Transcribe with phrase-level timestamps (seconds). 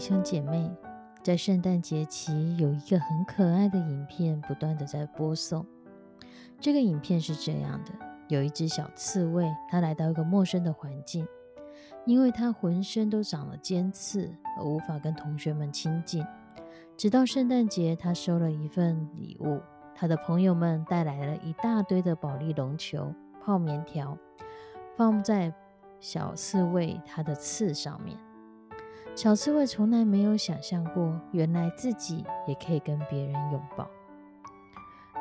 [0.00, 0.68] 兄姐妹，
[1.22, 5.64] 在圣诞节期有一个很可爱的影片不断的在播送。
[6.58, 7.92] 这个影片是这样的：
[8.28, 11.28] 有一只小刺猬，它来到一个陌生的环境，
[12.06, 16.26] 因为它浑身都长了尖刺，而无法跟同学们亲近。
[16.96, 19.60] 直到圣诞节，它收了一份礼物，
[19.94, 24.16] 他的朋友们带来了一大堆的保利绒球、泡棉条，
[24.96, 25.52] 放在
[26.00, 28.16] 小刺猬它的刺上面。
[29.22, 33.86] 小刺猬从来没有想象过，原来自己也可以跟别人拥抱。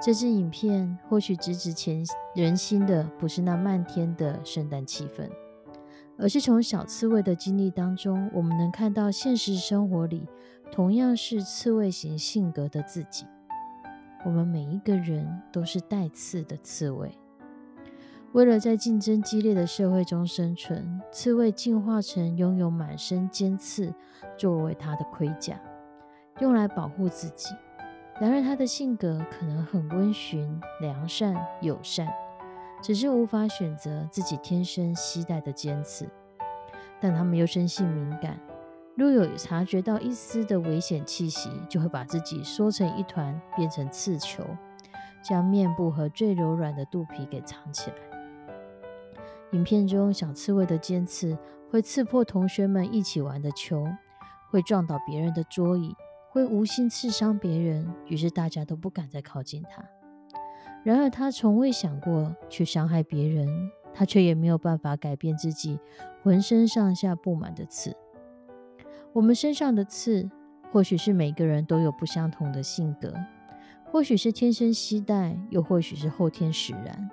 [0.02, 2.02] 这支影片或许直指前
[2.33, 5.30] 人心的，不是那漫天的圣诞气氛，
[6.17, 10.30] 而是从小刺猬的经历当中，我们能看到现实生活里
[10.72, 13.25] 同样是刺猬型性格的自己。
[14.23, 17.11] 我们每一个人都是带刺的刺猬。
[18.33, 23.91] 为了在竞争激烈的社会中生存，刺猬进化成拥有满身尖刺
[24.38, 25.59] 作为它的盔甲，
[26.39, 27.55] 用来保护自己。
[28.22, 32.07] 然而，它的性格可能很温驯、良善、友善，
[32.83, 36.07] 只是无法选择自己天生携带的尖刺。
[37.00, 38.39] 但它们又生性敏感，
[38.95, 44.44] 若有察觉到一丝的危险气息，就会把自己缩成一团，变成刺球，
[45.23, 48.09] 将面部和最柔软的肚皮给藏起来。
[49.52, 51.38] 影片中，小刺猬的尖刺
[51.72, 53.88] 会刺破同学们一起玩的球，
[54.52, 55.96] 会撞倒别人的桌椅，
[56.30, 59.84] 会无心刺伤别人，于是大家都不敢再靠近它。
[60.84, 63.50] 然而，他从未想过去伤害别人，
[63.94, 65.80] 他却也没有办法改变自己
[66.24, 67.96] 浑身上下布满的刺。
[69.12, 70.30] 我们身上的刺，
[70.72, 73.14] 或许是每个人都有不相同的性格，
[73.92, 77.10] 或许是天生携带，又或许是后天使然。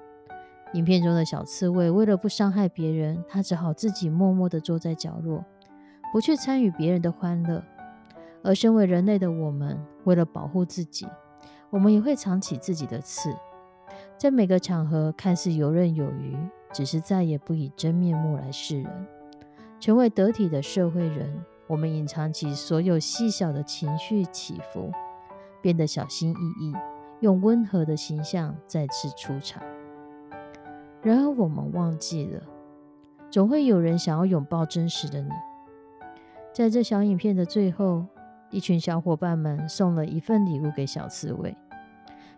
[0.77, 5.43] 影片中的小刺猬为了不伤害别人，它只好自己默默地坐在角落，
[6.13, 7.65] 不去参与别人的欢乐。
[8.45, 11.07] 而身为人类的我们，为了保护自己，
[11.71, 13.35] 我们也会藏起自己的刺，
[14.19, 16.37] 在每个场合看似游刃有余，
[16.75, 19.07] 只是再也不以真面目来示人。
[19.81, 24.93] 成为得体的社会人，我们隐藏起所有细小的情绪起伏，
[25.63, 26.75] 变得小心翼翼，
[27.21, 29.63] 用温和的形象再次出场。
[31.07, 32.43] 然而，我们忘记了，
[33.31, 35.31] 总会有人想要拥抱真实的你。
[36.53, 38.05] 在这小影片的最后，
[38.51, 41.57] 一群小伙伴们送了一份礼物给小刺猬。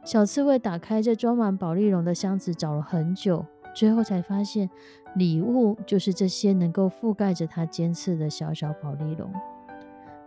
[0.04, 3.42] 小刺猬打开这装满宝丽龙的箱子，找了很久，
[3.74, 4.68] 最后才发现，
[5.14, 9.32] 礼物就是这些能够覆盖着它尖刺的小小宝丽龙。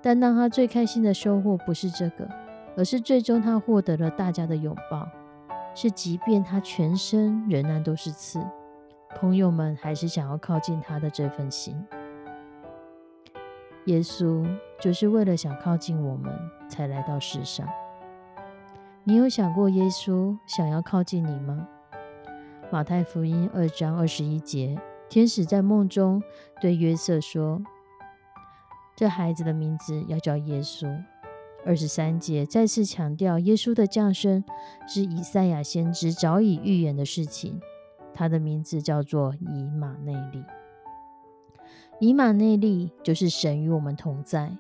[0.02, 2.28] 但让他最开心的收获不是这个，
[2.76, 5.08] 而是最终他获得了大家的拥抱。
[5.74, 8.40] 是，即便他全身仍然都是刺，
[9.16, 11.76] 朋友们还是想要靠近他的这份心。
[13.86, 14.46] 耶稣
[14.80, 16.32] 就是为了想靠近我们，
[16.70, 17.68] 才来到世上。
[19.04, 21.68] 你有想过耶稣想要靠近你吗？
[22.72, 26.22] 马太福音二章二十一节，天使在梦中
[26.62, 27.62] 对约瑟说
[28.96, 30.88] ：“这孩子的名字要叫耶稣。”
[31.66, 34.44] 二十三节再次强调，耶稣的降生
[34.88, 37.60] 是以赛亚先知早已预言的事情。
[38.14, 40.44] 他的名字叫做以马内利。
[42.00, 44.58] 以马内利就是神与我们同在。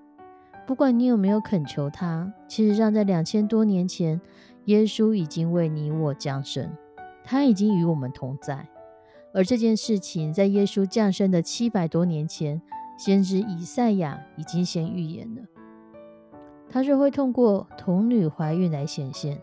[0.68, 4.22] 不管你有没有恳求他，其实让在两千多年前，
[4.66, 6.72] 耶稣已经为你我降生，
[7.26, 8.68] 他已经与我们同在。
[9.34, 12.62] 而这件事情在耶稣降生的七百多年前，
[12.98, 15.42] 先知以赛亚已经先预言了。
[16.72, 19.42] 他是会通过童女怀孕来显现。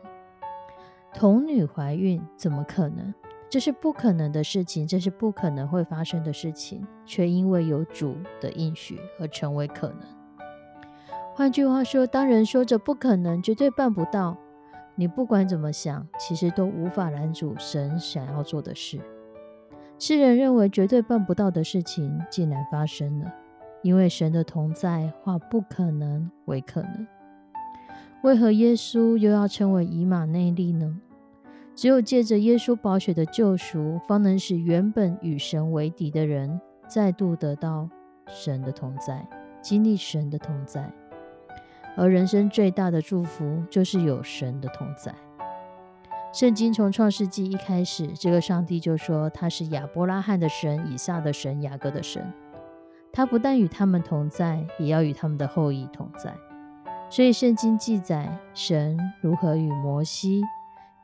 [1.14, 3.12] 童女怀孕怎么可能？
[3.50, 10.00] 这是不可能的事情，这是不可能会发生的事情，却因为有主的应许而成为可能。
[11.34, 14.36] 换句话说，当人说着不可能、绝对办不到，
[14.96, 19.00] 你不管怎么想，其实都无法拦阻神想要做的事。
[19.98, 23.32] 世人认为绝对办不到的事情，竟然发生了，
[23.82, 27.06] 因为神的同在化不可能为可能。
[28.22, 31.00] 为何耶稣又要称为以马内利呢？
[31.74, 37.88] 只有借着耶稣宝血的救赎，方能使原本与神为敌的人再度得到
[38.26, 39.24] 神的同在，
[39.62, 40.92] 经历神的同在。
[41.96, 45.14] 而人生最大的祝福，就是有神的同在。
[46.32, 52.32] 圣经从创世纪一开始，这个上帝就说他是亚伯拉罕的神、以撒的神、雅各的神。
[53.12, 56.34] 他不但与他们同在，也要与他们的后裔同在。
[57.10, 60.42] 所以圣经记载神如何与摩西。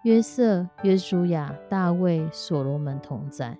[0.03, 3.57] 约瑟、约书亚、大卫、所罗门同在。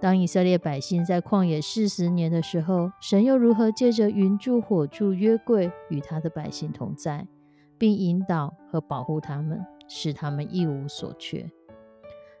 [0.00, 7.26] 当以色列百姓在旷野四十年的时候，神又如何借着云柱火柱约柜与他的百姓同在，
[7.76, 11.50] 并引导和保护他们，使他们一无所缺？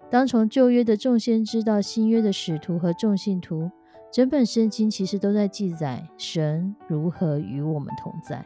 [0.08, 3.70] 当从旧约的众先知到新约的使徒和众信徒，
[4.10, 8.42] 整本圣经其实都在记载神如何与我们同在。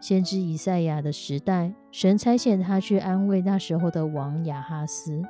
[0.00, 5.22] 先知以赛亚的时代，神差遣他去安慰那时候的王亚哈斯。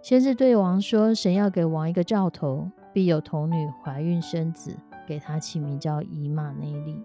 [0.00, 7.02] 先知对王说：“神要给王一个兆头，必有童女怀孕生子，给他起名叫以马内利。”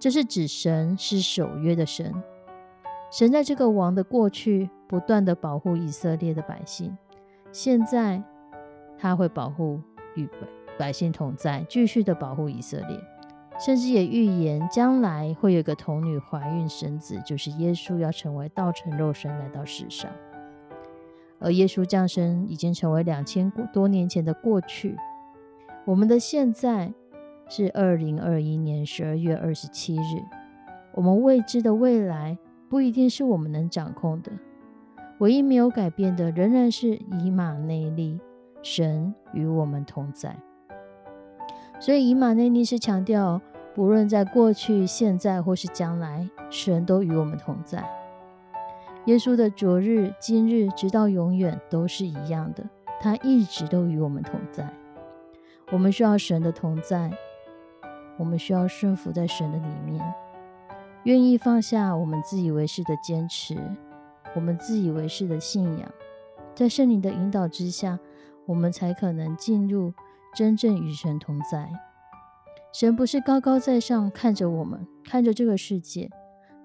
[0.00, 2.12] 这是指神是守约的神。
[3.10, 6.96] 神在这个王的过去不断的保护以色列的百姓，
[7.52, 8.22] 现在
[8.98, 9.80] 他会保护
[10.16, 10.28] 与
[10.76, 13.00] 百姓同在，继续的保护以色列。
[13.58, 20.10] 甚至也预言将来会有个童女怀孕生子，就是耶稣要成为道成肉身来到世上。
[21.40, 24.96] 而耶稣降生已经成为两千多年前的过去。
[25.84, 26.92] 我们的现在
[27.48, 30.22] 是二零二一年十二月二十七日。
[30.94, 32.38] 我们未知的未来
[32.68, 34.32] 不一定是我们能掌控的。
[35.18, 38.20] 唯一没有改变的，仍然是以马内利，
[38.62, 40.36] 神与我们同在。
[41.80, 43.40] 所以以马内利是强调。
[43.78, 47.88] 无论在过去、现在或是将来，神都与我们同在。
[49.04, 52.64] 耶稣的昨日、今日，直到永远都是一样的，
[53.00, 54.68] 他一直都与我们同在。
[55.70, 57.08] 我们需要神的同在，
[58.16, 60.04] 我们需要顺服在神的里面，
[61.04, 63.56] 愿意放下我们自以为是的坚持，
[64.34, 65.88] 我们自以为是的信仰，
[66.52, 68.00] 在圣灵的引导之下，
[68.44, 69.92] 我们才可能进入
[70.34, 71.70] 真正与神同在。
[72.72, 76.10] 神不是高高在上看着我们，看着这个世界，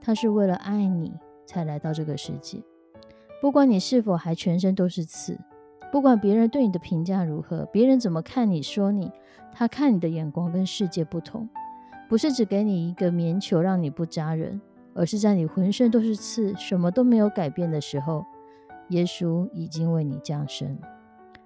[0.02, 1.14] 他是为了爱你
[1.46, 2.62] 才来到这个世界。
[3.42, 5.40] 不管你是否还全身都是刺，
[5.92, 9.12] 不管别人对你的评价如何，别人怎么看你说你，
[9.54, 11.48] 他看你的眼光跟世界不同，
[12.10, 14.60] 不是只给你一个棉球让你不扎人，
[14.94, 18.26] 而是在你浑身都是刺，什么都没有改变的时候，
[18.90, 20.78] 耶稣已经为你降生。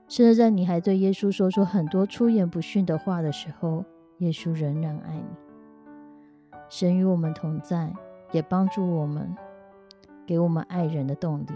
[0.08, 3.86] 甚至在你还对耶稣说出很多出言不逊的话的时候。
[4.20, 7.94] 耶稣仍然爱你，神与我们同在，
[8.32, 9.36] 也帮助我们，
[10.26, 11.48] 给我们爱人的动力。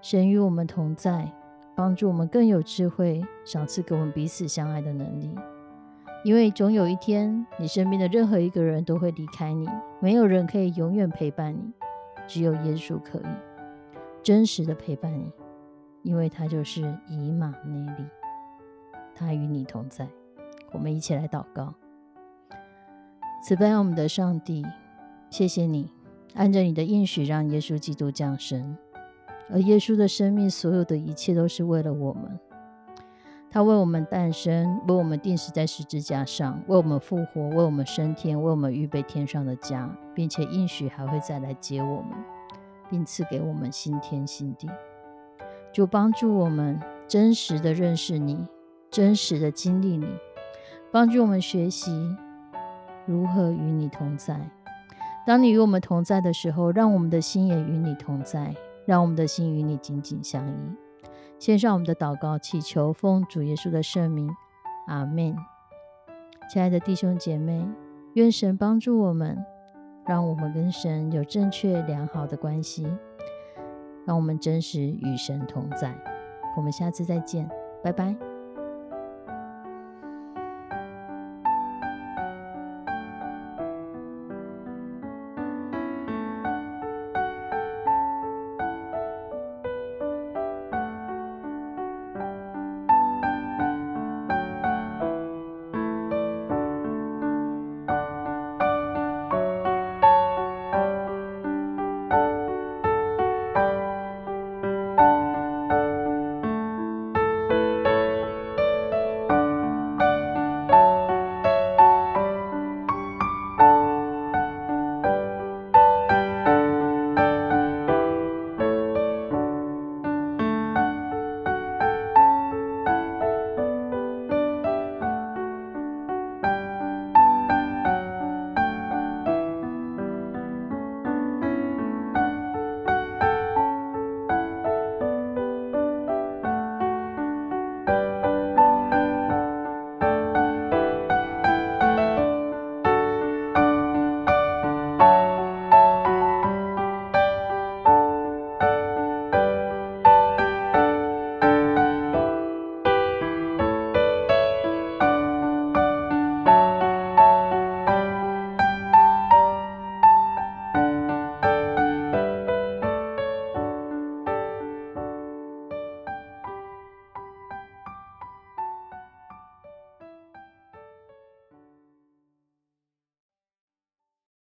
[0.00, 1.30] 神与我们同在，
[1.76, 5.34] 帮助我们更有智慧，赏赐给我们彼此相爱的能力。
[6.24, 9.68] 因为总有一天，你身边的任何一个人都会离开你，
[10.00, 11.72] 没有人可以永远陪伴你，
[12.26, 13.26] 只有耶稣可以
[14.22, 15.30] 真实的陪伴你，
[16.02, 18.06] 因为他就是以马内利，
[19.14, 20.08] 他与你同在。
[20.72, 21.74] 我们一起来祷告，
[23.42, 24.64] 慈悲我们的上帝，
[25.28, 25.90] 谢谢你
[26.34, 28.76] 按着你的应许让耶稣基督降生，
[29.50, 32.38] 而耶稣的生命所有的一切都是为了我们。
[33.52, 42.12] 他为我们诞生，为我们钉死在十字架上，为我们复活，为我们升天，为我们预备天上的家，并且应许还会再来接我们，
[42.88, 44.70] 并赐给我们新天新地。
[45.72, 48.46] 就帮助我们真实的认识你，
[48.88, 50.06] 真实的经历你。
[50.92, 52.16] 帮助我们学习
[53.06, 54.40] 如何与你同在。
[55.26, 58.54] 当你与我们同在的时候，让我们的心也与你同在，
[58.86, 60.52] 让我们的心与你紧紧相依。
[61.38, 64.30] 献上我们的祷告，祈求奉主耶稣的圣名，
[64.88, 65.36] 阿门。
[66.52, 67.64] 亲爱的弟兄姐妹，
[68.14, 69.38] 愿神帮助我们，
[70.06, 72.86] 让我们跟神有正确良好的关系，
[74.04, 75.94] 让我们真实与神同在。
[76.56, 77.48] 我们下次再见，
[77.84, 78.29] 拜拜。